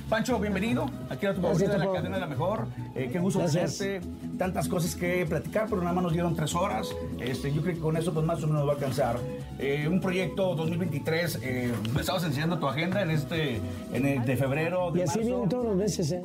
Pancho, 0.09 0.39
bienvenido. 0.39 0.89
Aquí 1.09 1.25
a 1.25 1.33
tu 1.33 1.41
favorita 1.41 1.71
de 1.73 1.77
la 1.79 1.91
cadena 1.91 2.15
de 2.15 2.21
la 2.21 2.27
mejor. 2.27 2.65
Eh, 2.95 3.09
qué 3.11 3.19
gusto 3.19 3.39
Gracias. 3.39 3.77
tenerte. 3.77 4.07
Tantas 4.37 4.67
cosas 4.67 4.95
que 4.95 5.25
platicar, 5.27 5.67
pero 5.69 5.81
nada 5.81 5.93
más 5.93 6.03
nos 6.03 6.13
dieron 6.13 6.35
tres 6.35 6.55
horas. 6.55 6.87
Este, 7.19 7.53
yo 7.53 7.61
creo 7.61 7.75
que 7.75 7.79
con 7.81 7.95
eso, 7.97 8.13
pues 8.13 8.25
más 8.25 8.37
o 8.43 8.47
menos 8.47 8.61
nos 8.61 8.67
va 8.67 8.71
a 8.71 8.75
alcanzar. 8.75 9.17
Eh, 9.59 9.87
un 9.87 10.01
proyecto 10.01 10.55
2023. 10.55 11.39
Eh, 11.43 11.71
me 11.93 12.01
estabas 12.01 12.23
enseñando 12.23 12.57
tu 12.59 12.67
agenda 12.67 13.01
en 13.01 13.11
este, 13.11 13.59
en 13.93 14.05
el 14.05 14.25
de 14.25 14.35
febrero. 14.37 14.91
De 14.91 14.99
Y 14.99 15.03
así 15.03 15.19
marzo. 15.19 15.29
vienen 15.31 15.49
todos 15.49 15.65
los 15.65 15.75
meses, 15.75 16.11
¿eh? 16.11 16.23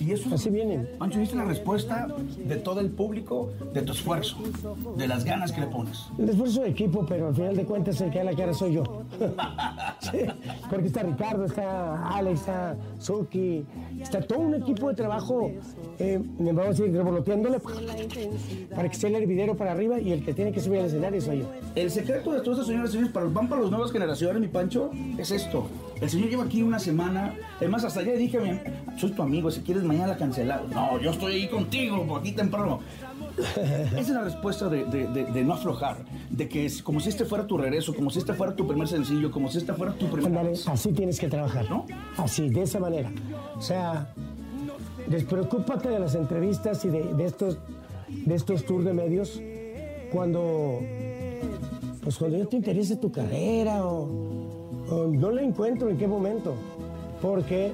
Y 0.00 0.12
eso, 0.12 0.32
Así 0.34 0.50
vienen. 0.50 0.88
Pancho, 0.98 1.18
¿viste 1.18 1.36
la 1.36 1.44
respuesta 1.44 2.06
de 2.36 2.56
todo 2.56 2.80
el 2.80 2.90
público, 2.90 3.50
de 3.72 3.82
tu 3.82 3.92
esfuerzo, 3.92 4.36
de 4.96 5.08
las 5.08 5.24
ganas 5.24 5.52
que 5.52 5.60
le 5.60 5.66
pones? 5.66 6.06
El 6.18 6.28
esfuerzo 6.28 6.62
de 6.62 6.68
equipo, 6.70 7.04
pero 7.06 7.28
al 7.28 7.34
final 7.34 7.56
de 7.56 7.64
cuentas 7.64 8.00
el 8.00 8.10
que 8.10 8.18
da 8.18 8.24
la 8.24 8.34
cara 8.34 8.52
soy 8.52 8.74
yo. 8.74 8.84
Sí, 10.00 10.18
porque 10.70 10.86
está 10.86 11.02
Ricardo, 11.02 11.44
está 11.44 12.08
Alex, 12.08 12.40
está 12.40 12.76
Suki, 12.98 13.64
está 14.00 14.20
todo 14.22 14.38
un 14.38 14.54
equipo 14.54 14.88
de 14.88 14.94
trabajo, 14.94 15.50
eh, 15.98 16.20
vamos 16.38 16.78
a 16.78 16.84
ir 16.84 16.92
revoloteándole 16.92 17.58
para 17.58 18.88
que 18.88 18.94
esté 18.94 19.08
el 19.08 19.16
hervidero 19.16 19.56
para 19.56 19.72
arriba 19.72 20.00
y 20.00 20.12
el 20.12 20.24
que 20.24 20.32
tiene 20.32 20.52
que 20.52 20.60
subir 20.60 20.80
al 20.80 20.86
escenario 20.86 21.20
soy 21.20 21.40
yo. 21.40 21.46
El 21.74 21.90
secreto 21.90 22.32
de 22.32 22.40
todas 22.40 22.60
estas 22.60 22.68
señoras 22.68 22.90
y 22.90 22.92
señores, 22.92 23.12
para, 23.12 23.26
van 23.26 23.48
para 23.48 23.62
las 23.62 23.70
nuevas 23.70 23.90
generaciones, 23.90 24.40
mi 24.40 24.48
Pancho, 24.48 24.90
es 25.18 25.30
esto. 25.32 25.66
El 26.00 26.08
señor 26.10 26.28
lleva 26.30 26.44
aquí 26.44 26.62
una 26.62 26.78
semana. 26.78 27.34
Además, 27.58 27.84
hasta 27.84 28.00
ayer 28.00 28.16
dije, 28.18 28.38
"Mi- 28.38 28.98
soy 28.98 29.10
tu 29.12 29.22
amigo, 29.22 29.50
si 29.50 29.60
quieres 29.62 29.82
mañana 29.84 30.16
cancelar. 30.16 30.64
No, 30.72 31.00
yo 31.00 31.10
estoy 31.10 31.34
ahí 31.34 31.48
contigo, 31.48 32.16
aquí 32.16 32.32
temprano. 32.32 32.80
Esa 33.56 34.00
es 34.00 34.08
la 34.10 34.22
respuesta 34.24 34.68
de, 34.68 34.84
de- 34.84 35.06
de- 35.08 35.24
de 35.26 35.44
no 35.44 35.54
aflojar, 35.54 35.98
de 36.30 36.48
que 36.48 36.66
es 36.66 36.82
como 36.82 36.98
si 37.00 37.08
este 37.08 37.24
fuera 37.24 37.46
tu 37.46 37.56
regreso, 37.58 37.94
como 37.94 38.10
si 38.10 38.18
este 38.18 38.32
fuera 38.34 38.54
tu 38.54 38.66
primer 38.66 38.88
sencillo, 38.88 39.30
como 39.30 39.48
si 39.50 39.58
este 39.58 39.72
fuera 39.74 39.92
tu 39.94 40.06
primer... 40.06 40.52
Así 40.66 40.92
tienes 40.92 41.18
que 41.20 41.28
trabajar, 41.28 41.68
¿No? 41.70 41.86
Así, 42.16 42.48
de 42.48 42.62
esa 42.62 42.80
manera. 42.80 43.10
O 43.56 43.60
sea, 43.62 44.12
despreocúpate 45.08 45.88
de 45.88 45.98
las 46.00 46.14
entrevistas 46.14 46.84
y 46.84 46.88
de, 46.90 47.24
estos 47.24 47.58
de 48.08 48.34
estos 48.34 48.64
tours 48.64 48.84
de 48.84 48.92
medios 48.92 49.40
cuando 50.12 50.80
pues 52.02 52.16
cuando 52.16 52.38
ya 52.38 52.46
te 52.46 52.56
interese 52.56 52.96
tu 52.96 53.12
carrera 53.12 53.84
o 53.86 54.37
no 54.90 55.30
la 55.30 55.42
encuentro 55.42 55.88
en 55.88 55.96
qué 55.98 56.06
momento. 56.06 56.54
Porque 57.20 57.72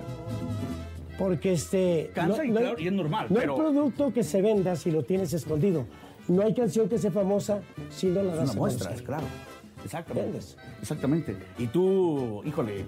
porque 1.18 1.52
este 1.52 2.10
Cansa 2.14 2.44
y 2.44 2.48
hay- 2.48 2.52
claro, 2.56 2.78
y 2.80 2.86
es 2.88 2.92
normal, 2.92 3.26
No 3.30 3.38
pero- 3.38 3.54
hay 3.54 3.60
producto 3.60 4.12
que 4.12 4.24
se 4.24 4.42
venda 4.42 4.74
si 4.74 4.90
lo 4.90 5.02
tienes 5.04 5.32
escondido. 5.32 5.84
No 6.26 6.42
hay 6.42 6.54
canción 6.54 6.88
que 6.88 6.98
sea 6.98 7.10
famosa 7.12 7.60
si 7.90 8.06
no 8.08 8.22
la 8.22 8.32
Es 8.32 8.36
das 8.38 8.44
una 8.50 8.52
a 8.52 8.56
muestra, 8.56 8.86
conocer. 8.88 9.02
es 9.02 9.06
claro. 9.06 9.24
Exactamente. 9.84 10.38
Exactamente. 10.80 11.36
Y 11.58 11.66
tú, 11.66 12.42
híjole. 12.44 12.86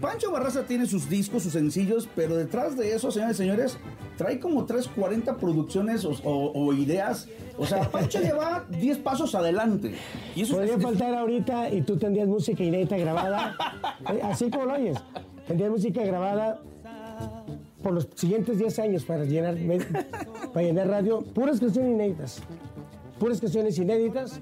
Pancho 0.00 0.30
Barraza 0.30 0.64
tiene 0.66 0.86
sus 0.86 1.08
discos, 1.08 1.44
sus 1.44 1.52
sencillos, 1.52 2.08
pero 2.14 2.36
detrás 2.36 2.76
de 2.76 2.94
eso, 2.94 3.10
señores 3.10 3.36
y 3.36 3.38
señores, 3.38 3.78
trae 4.18 4.38
como 4.40 4.64
3, 4.66 4.88
40 4.88 5.36
producciones 5.36 6.04
o, 6.04 6.10
o- 6.24 6.52
o 6.52 6.72
ideas. 6.74 7.28
O 7.56 7.64
sea, 7.66 7.88
Pancho 7.90 8.20
lleva 8.22 8.64
10 8.70 8.98
pasos 8.98 9.34
adelante. 9.34 9.94
Y 10.34 10.42
eso 10.42 10.56
Podría 10.56 10.74
es- 10.76 10.82
faltar 10.82 11.14
ahorita 11.14 11.70
y 11.70 11.82
tú 11.82 11.96
tendrías 11.96 12.28
música 12.28 12.62
inédita 12.62 12.96
grabada, 12.96 13.54
eh, 14.12 14.20
así 14.22 14.50
como 14.50 14.66
lo 14.66 14.74
oyes. 14.74 14.98
Tendrías 15.46 15.70
música 15.70 16.02
grabada 16.04 16.60
por 17.82 17.92
los 17.92 18.08
siguientes 18.14 18.58
10 18.58 18.78
años 18.80 19.04
para 19.04 19.24
llenar, 19.24 19.56
para 20.52 20.66
llenar 20.66 20.88
radio, 20.88 21.22
puras 21.22 21.60
canciones 21.60 21.92
inéditas. 21.92 22.42
Puras 23.18 23.40
canciones 23.40 23.78
inéditas. 23.78 24.40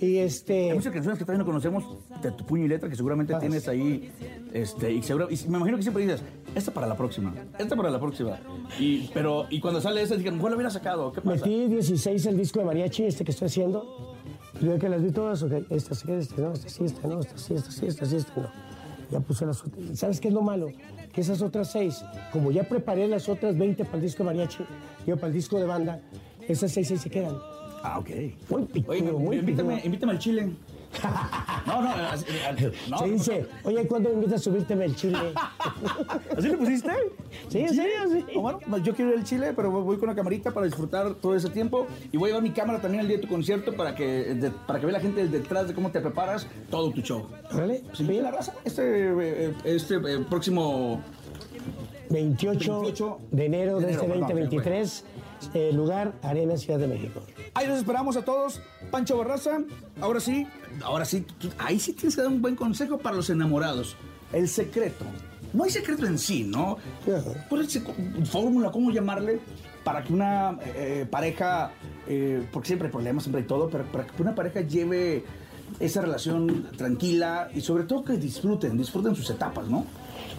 Y 0.00 0.04
Hay 0.04 0.18
este. 0.18 0.72
muchas 0.74 0.92
canciones 0.92 1.18
que 1.18 1.24
todavía 1.24 1.40
no 1.40 1.46
conocemos 1.46 1.84
de 2.22 2.30
tu 2.30 2.46
puño 2.46 2.64
y 2.64 2.68
letra 2.68 2.88
que 2.88 2.94
seguramente 2.94 3.34
Ah, 3.34 3.38
tienes 3.40 3.66
ahí. 3.66 4.10
Este, 4.52 4.92
y, 4.92 4.98
y 4.98 5.48
me 5.48 5.56
imagino 5.56 5.76
que 5.76 5.82
siempre 5.82 6.04
dices, 6.04 6.22
esta 6.54 6.72
para 6.72 6.86
la 6.86 6.96
próxima, 6.96 7.34
esta 7.58 7.74
para 7.74 7.90
la 7.90 7.98
próxima. 7.98 8.38
Y, 8.78 9.08
pero, 9.12 9.46
y 9.50 9.58
cuando 9.60 9.80
sale 9.80 10.00
esa, 10.02 10.14
dije, 10.14 10.30
¿cuál 10.38 10.52
lo 10.52 10.56
hubiera 10.56 10.70
sacado? 10.70 11.12
¿Qué 11.12 11.20
pasa? 11.20 11.44
Metí 11.44 11.66
16 11.66 12.26
el 12.26 12.36
disco 12.36 12.60
de 12.60 12.66
mariachi, 12.66 13.04
este 13.04 13.24
que 13.24 13.32
estoy 13.32 13.46
haciendo. 13.46 14.14
Y 14.60 14.64
luego 14.64 14.78
que 14.80 14.88
las 14.88 15.02
vi 15.02 15.10
todas, 15.10 15.42
ok, 15.42 15.52
esta 15.70 15.94
sí, 15.94 16.10
esta 16.12 16.40
no, 16.42 16.52
esta 16.52 16.68
sí, 16.68 16.84
esta 16.84 17.08
no, 17.08 17.20
esta 17.20 17.36
sí, 17.38 17.54
esta 17.54 17.70
sí, 17.72 17.86
esta 17.86 18.06
sí, 18.06 18.16
esta 18.16 18.40
no. 18.40 18.48
Ya 19.10 19.20
puse 19.20 19.46
las 19.46 19.64
otras. 19.64 19.84
¿Y 19.84 19.96
¿Sabes 19.96 20.20
qué 20.20 20.28
es 20.28 20.34
lo 20.34 20.42
malo? 20.42 20.68
Que 21.12 21.22
esas 21.22 21.42
otras 21.42 21.72
seis, 21.72 22.04
como 22.32 22.50
ya 22.52 22.62
preparé 22.64 23.08
las 23.08 23.28
otras 23.28 23.56
20 23.58 23.84
para 23.84 23.96
el 23.96 24.02
disco 24.02 24.18
de 24.22 24.26
mariachi, 24.26 24.64
yo 25.06 25.16
para 25.16 25.28
el 25.28 25.32
disco 25.32 25.58
de 25.58 25.64
banda, 25.64 26.00
esas 26.46 26.70
seis 26.70 26.90
ahí 26.90 26.98
se 26.98 27.10
quedan. 27.10 27.34
Ah, 27.82 27.98
ok. 27.98 28.10
Muy 28.48 28.62
picudo, 28.64 28.92
Oye, 28.92 29.02
muy 29.12 29.36
invítame, 29.38 29.74
picudo. 29.74 29.86
invítame 29.86 30.12
al 30.12 30.18
chile. 30.18 30.50
No, 31.66 31.82
no, 31.82 31.96
no, 31.96 32.16
se 32.16 32.72
no, 32.88 33.02
dice, 33.02 33.46
oye, 33.62 33.86
¿cuándo 33.86 34.08
me 34.08 34.14
invitas 34.14 34.40
a 34.40 34.44
subirte 34.44 34.72
el 34.72 34.96
chile? 34.96 35.18
¿Así 36.36 36.48
le 36.48 36.56
pusiste? 36.56 36.90
Sí, 37.50 37.58
en 37.60 37.68
serio, 37.74 37.92
sí. 38.10 38.24
Bueno, 38.38 38.58
pues 38.68 38.82
yo 38.84 38.94
quiero 38.94 39.12
ir 39.12 39.18
al 39.18 39.24
Chile, 39.24 39.52
pero 39.54 39.70
voy 39.70 39.96
con 39.98 40.08
una 40.08 40.16
camarita 40.16 40.50
para 40.50 40.64
disfrutar 40.64 41.14
todo 41.16 41.34
ese 41.34 41.50
tiempo. 41.50 41.86
Y 42.10 42.16
voy 42.16 42.28
a 42.28 42.32
llevar 42.32 42.42
mi 42.42 42.50
cámara 42.52 42.80
también 42.80 43.02
el 43.02 43.08
día 43.08 43.16
de 43.18 43.22
tu 43.22 43.28
concierto 43.28 43.76
para 43.76 43.94
que, 43.94 44.34
de- 44.34 44.50
para 44.50 44.80
que 44.80 44.86
vea 44.86 44.94
la 44.94 45.00
gente 45.00 45.28
detrás 45.28 45.68
de 45.68 45.74
cómo 45.74 45.90
te 45.90 46.00
preparas 46.00 46.46
todo 46.70 46.90
tu 46.90 47.02
show. 47.02 47.26
Órale, 47.52 47.82
Pues 47.86 48.00
invita 48.00 48.20
a 48.20 48.22
la 48.24 48.30
raza 48.30 48.54
este, 48.64 49.10
eh, 49.10 49.54
este 49.64 49.96
eh, 49.96 50.24
próximo 50.28 51.02
28, 52.10 52.80
28 52.80 53.18
de 53.30 53.44
enero 53.44 53.78
de, 53.78 53.90
este 53.90 54.04
enero, 54.06 54.20
perdón, 54.26 54.28
2023, 54.40 55.04
eh, 55.54 55.70
lugar 55.72 56.14
Arena 56.22 56.56
Ciudad 56.56 56.78
de 56.78 56.86
México. 56.86 57.20
Ahí 57.54 57.66
los 57.66 57.78
esperamos 57.78 58.16
a 58.16 58.22
todos. 58.24 58.60
Pancho 58.90 59.16
Barraza, 59.18 59.58
ahora 60.00 60.20
sí, 60.20 60.46
ahora 60.82 61.04
sí, 61.04 61.24
tú- 61.38 61.50
ahí 61.58 61.78
sí 61.78 61.92
tienes 61.92 62.16
que 62.16 62.22
dar 62.22 62.30
un 62.30 62.40
buen 62.42 62.56
consejo 62.56 62.98
para 62.98 63.16
los 63.16 63.30
enamorados. 63.30 63.96
El 64.32 64.48
secreto. 64.48 65.04
No 65.54 65.64
hay 65.64 65.70
secreto 65.70 66.06
en 66.06 66.18
sí, 66.18 66.44
¿no? 66.44 66.76
¿Cuál 67.48 67.62
es 67.62 67.76
el 67.76 68.26
fórmula, 68.26 68.70
cómo 68.70 68.90
llamarle? 68.90 69.40
Para 69.82 70.04
que 70.04 70.12
una 70.12 70.58
eh, 70.74 71.06
pareja, 71.10 71.70
eh, 72.06 72.46
porque 72.52 72.66
siempre 72.66 72.88
hay 72.88 72.92
problemas, 72.92 73.22
siempre 73.24 73.40
hay 73.42 73.48
todo, 73.48 73.70
pero 73.70 73.84
para 73.84 74.06
que 74.06 74.20
una 74.22 74.34
pareja 74.34 74.60
lleve 74.60 75.24
esa 75.80 76.02
relación 76.02 76.66
tranquila 76.76 77.48
y 77.54 77.62
sobre 77.62 77.84
todo 77.84 78.04
que 78.04 78.14
disfruten, 78.18 78.76
disfruten 78.76 79.14
sus 79.14 79.30
etapas, 79.30 79.66
¿no? 79.68 79.86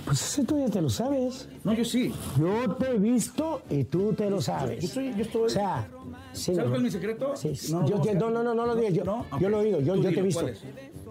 Pues 0.05 0.21
ese 0.21 0.43
tú 0.45 0.59
ya 0.59 0.69
te 0.69 0.81
lo 0.81 0.89
sabes. 0.89 1.47
No, 1.63 1.73
yo 1.73 1.85
sí. 1.85 2.13
Yo 2.37 2.75
te 2.75 2.91
he 2.91 2.97
visto 2.97 3.61
y 3.69 3.83
tú 3.83 4.13
te 4.13 4.29
lo 4.29 4.41
sabes. 4.41 4.79
Yo 4.81 4.87
estoy, 4.87 5.13
yo 5.15 5.21
estoy. 5.23 5.43
O 5.43 5.49
sea, 5.49 5.87
sí, 6.33 6.55
¿Sabes 6.55 6.69
cuál 6.69 6.77
es 6.77 6.83
mi 6.83 6.91
secreto? 6.91 7.35
Sí. 7.35 7.53
No, 7.71 7.81
no, 7.81 7.87
yo, 7.87 7.95
no, 7.97 8.01
te- 8.01 8.13
no, 8.15 8.29
no, 8.31 8.43
no, 8.43 8.53
no 8.55 8.65
lo 8.65 8.75
digas. 8.75 8.93
Yo, 8.93 9.03
yo 9.39 9.49
lo 9.49 9.57
he 9.61 9.65
oído, 9.65 9.81
yo, 9.81 9.99
te 10.01 10.09
he 10.19 10.21
visto. 10.21 10.41
¿cuál 10.41 10.53
es? 10.53 10.63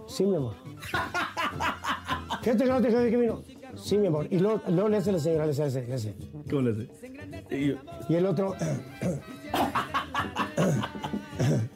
Sí, 0.07 0.25
mi 0.25 0.37
amor. 0.37 0.55
Fíjate 2.43 2.65
que 2.65 2.71
no 2.71 2.81
te 2.81 2.89
que 2.89 3.17
vino. 3.17 3.43
Sí, 3.77 3.97
mi 3.99 4.07
amor. 4.09 4.27
Y 4.31 4.39
luego, 4.39 4.63
luego 4.69 4.89
le 4.89 4.97
hace 4.97 5.13
la 5.13 5.19
señora, 5.19 5.47
le 5.47 5.53
hace, 5.53 5.87
le 5.87 5.95
hace. 5.95 6.15
¿Cómo 6.51 6.63
le 6.63 6.73
hace? 6.73 6.89
Y- 7.57 7.77
Y 8.13 8.15
el 8.17 8.27
otro, 8.27 8.55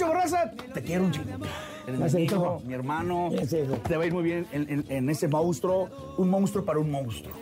Pancho 0.00 0.14
Barraza, 0.14 0.50
te 0.72 0.82
quiero 0.82 1.04
un 1.04 1.12
chingo. 1.12 1.28
Eres 1.28 1.44
mi 1.86 1.96
Gracias, 1.98 2.14
amigo, 2.14 2.34
hijo. 2.36 2.62
mi 2.66 2.74
hermano. 2.74 3.28
Gracias, 3.30 3.64
hijo. 3.64 3.74
Te 3.76 3.96
va 3.96 4.04
a 4.04 4.06
ir 4.06 4.12
muy 4.14 4.22
bien 4.22 4.46
en, 4.52 4.68
en- 4.70 4.84
en 4.88 5.10
ese 5.10 5.28
monstruo. 5.28 5.88
Un 6.16 6.30
monstruo 6.30 6.64
para 6.64 6.78
un 6.78 6.90
monstruo. 6.90 7.34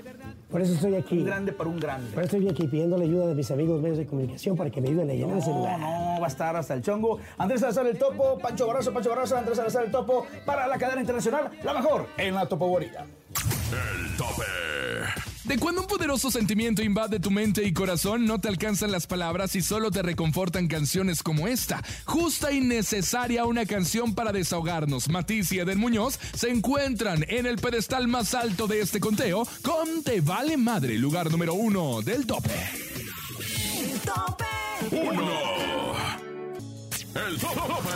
por 0.50 0.60
eso 0.62 0.72
estoy 0.74 0.94
aquí. 0.96 1.18
Un 1.18 1.26
grande 1.26 1.52
para 1.52 1.68
un 1.70 1.78
grande. 1.78 2.10
Por 2.12 2.24
eso 2.24 2.36
estoy 2.36 2.50
aquí 2.50 2.66
pidiendo 2.66 2.96
la 2.96 3.04
ayuda 3.04 3.26
de 3.26 3.34
mis 3.34 3.50
amigos 3.50 3.80
medios 3.80 3.98
de 3.98 4.06
comunicación 4.06 4.56
para 4.56 4.70
que 4.70 4.80
me 4.80 4.88
ayuden 4.88 5.10
a 5.10 5.12
llenar 5.12 5.38
ese 5.38 5.50
No, 5.50 5.58
lugar. 5.58 5.78
no, 5.78 6.20
va 6.20 6.24
a 6.24 6.28
estar 6.28 6.56
hasta 6.56 6.74
el 6.74 6.82
chongo. 6.82 7.18
Andrés 7.36 7.60
Salazar 7.60 7.86
el 7.86 7.98
Topo, 7.98 8.38
Pancho 8.38 8.66
Barraza, 8.66 8.90
Pancho 8.92 9.10
Barraza, 9.10 9.38
Andrés 9.38 9.56
Salazar 9.56 9.84
el 9.84 9.90
Topo, 9.90 10.26
para 10.46 10.66
la 10.66 10.78
cadena 10.78 11.00
internacional, 11.00 11.50
la 11.62 11.74
mejor 11.74 12.06
en 12.16 12.34
la 12.34 12.46
topoboría. 12.46 13.04
El 13.04 14.16
tope. 14.16 14.42
De 15.48 15.56
cuando 15.58 15.80
un 15.80 15.86
poderoso 15.86 16.30
sentimiento 16.30 16.82
invade 16.82 17.20
tu 17.20 17.30
mente 17.30 17.64
y 17.64 17.72
corazón, 17.72 18.26
no 18.26 18.38
te 18.38 18.48
alcanzan 18.48 18.92
las 18.92 19.06
palabras 19.06 19.56
y 19.56 19.62
solo 19.62 19.90
te 19.90 20.02
reconfortan 20.02 20.68
canciones 20.68 21.22
como 21.22 21.48
esta. 21.48 21.82
Justa 22.04 22.52
y 22.52 22.60
necesaria 22.60 23.46
una 23.46 23.64
canción 23.64 24.14
para 24.14 24.30
desahogarnos. 24.30 25.08
Matiz 25.08 25.50
y 25.52 25.60
Eden 25.60 25.78
Muñoz 25.78 26.20
se 26.34 26.50
encuentran 26.50 27.24
en 27.28 27.46
el 27.46 27.56
pedestal 27.56 28.08
más 28.08 28.34
alto 28.34 28.66
de 28.66 28.82
este 28.82 29.00
conteo 29.00 29.48
con 29.62 30.02
Te 30.02 30.20
Vale 30.20 30.58
Madre, 30.58 30.98
lugar 30.98 31.30
número 31.30 31.54
uno 31.54 32.02
del 32.02 32.26
tope. 32.26 32.50
Uno. 34.90 35.32
El 37.14 37.38
tope. 37.38 37.88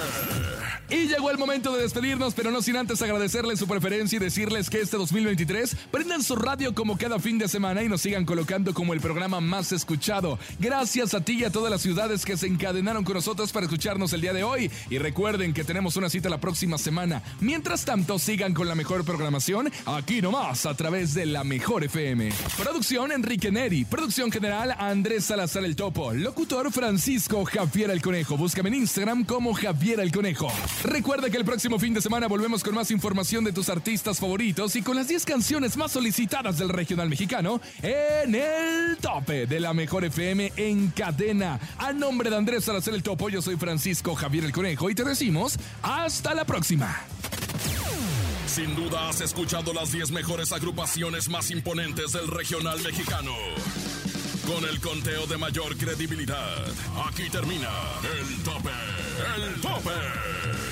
Y 0.88 1.01
llegó 1.12 1.30
el 1.30 1.36
momento 1.36 1.76
de 1.76 1.82
despedirnos, 1.82 2.32
pero 2.32 2.50
no 2.50 2.62
sin 2.62 2.76
antes 2.76 3.02
agradecerles 3.02 3.58
su 3.58 3.66
preferencia 3.66 4.16
y 4.16 4.18
decirles 4.18 4.70
que 4.70 4.80
este 4.80 4.96
2023 4.96 5.76
prendan 5.90 6.22
su 6.22 6.36
radio 6.36 6.74
como 6.74 6.96
cada 6.96 7.18
fin 7.18 7.36
de 7.36 7.48
semana 7.48 7.82
y 7.82 7.88
nos 7.88 8.00
sigan 8.00 8.24
colocando 8.24 8.72
como 8.72 8.94
el 8.94 9.00
programa 9.00 9.40
más 9.42 9.72
escuchado. 9.72 10.38
Gracias 10.58 11.12
a 11.12 11.20
ti 11.20 11.40
y 11.40 11.44
a 11.44 11.52
todas 11.52 11.70
las 11.70 11.82
ciudades 11.82 12.24
que 12.24 12.38
se 12.38 12.46
encadenaron 12.46 13.04
con 13.04 13.14
nosotros 13.14 13.52
para 13.52 13.66
escucharnos 13.66 14.14
el 14.14 14.22
día 14.22 14.32
de 14.32 14.42
hoy. 14.42 14.70
Y 14.88 14.96
recuerden 14.96 15.52
que 15.52 15.64
tenemos 15.64 15.96
una 15.96 16.08
cita 16.08 16.30
la 16.30 16.40
próxima 16.40 16.78
semana. 16.78 17.22
Mientras 17.40 17.84
tanto, 17.84 18.18
sigan 18.18 18.54
con 18.54 18.66
la 18.66 18.74
mejor 18.74 19.04
programación 19.04 19.70
aquí 19.84 20.22
nomás 20.22 20.64
a 20.64 20.74
través 20.74 21.12
de 21.12 21.26
la 21.26 21.44
Mejor 21.44 21.84
FM. 21.84 22.30
Producción 22.56 23.12
Enrique 23.12 23.50
Neri. 23.52 23.84
Producción 23.84 24.32
general 24.32 24.74
Andrés 24.78 25.26
Salazar 25.26 25.64
el 25.64 25.76
Topo. 25.76 26.14
Locutor 26.14 26.72
Francisco 26.72 27.44
Javier 27.44 27.90
el 27.90 28.00
Conejo. 28.00 28.38
Búscame 28.38 28.70
en 28.70 28.76
Instagram 28.76 29.24
como 29.24 29.52
Javier 29.52 30.00
el 30.00 30.10
Conejo. 30.10 30.50
Recuerda 31.02 31.30
que 31.30 31.36
el 31.36 31.44
próximo 31.44 31.80
fin 31.80 31.92
de 31.92 32.00
semana 32.00 32.28
volvemos 32.28 32.62
con 32.62 32.76
más 32.76 32.92
información 32.92 33.42
de 33.42 33.52
tus 33.52 33.68
artistas 33.68 34.20
favoritos 34.20 34.76
y 34.76 34.82
con 34.82 34.94
las 34.94 35.08
10 35.08 35.24
canciones 35.24 35.76
más 35.76 35.90
solicitadas 35.90 36.58
del 36.58 36.68
regional 36.68 37.08
mexicano 37.08 37.60
en 37.82 38.36
el 38.36 38.96
tope 38.98 39.48
de 39.48 39.58
la 39.58 39.74
mejor 39.74 40.04
FM 40.04 40.52
en 40.54 40.90
cadena. 40.90 41.58
A 41.78 41.92
nombre 41.92 42.30
de 42.30 42.36
Andrés 42.36 42.66
Salazar 42.66 42.94
el 42.94 43.02
Topo, 43.02 43.28
yo 43.30 43.42
soy 43.42 43.56
Francisco 43.56 44.14
Javier 44.14 44.44
el 44.44 44.52
Conejo 44.52 44.90
y 44.90 44.94
te 44.94 45.02
decimos 45.02 45.58
hasta 45.82 46.34
la 46.34 46.44
próxima. 46.44 47.00
Sin 48.46 48.76
duda 48.76 49.08
has 49.08 49.22
escuchado 49.22 49.72
las 49.72 49.90
10 49.90 50.12
mejores 50.12 50.52
agrupaciones 50.52 51.28
más 51.28 51.50
imponentes 51.50 52.12
del 52.12 52.28
regional 52.28 52.80
mexicano. 52.80 53.32
Con 54.46 54.64
el 54.68 54.80
conteo 54.80 55.26
de 55.26 55.36
mayor 55.36 55.76
credibilidad. 55.76 56.64
Aquí 57.08 57.28
termina 57.28 57.70
el 58.04 58.42
tope. 58.44 58.70
El 59.36 59.60
tope. 59.60 60.71